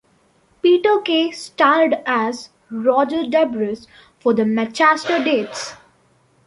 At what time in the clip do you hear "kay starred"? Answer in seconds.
1.01-2.01